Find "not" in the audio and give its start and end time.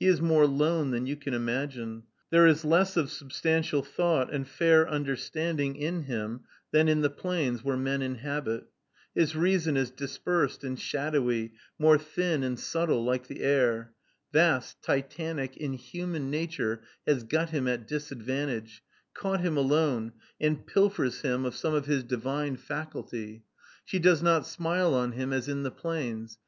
24.20-24.48